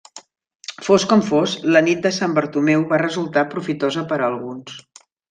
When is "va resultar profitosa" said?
2.95-4.05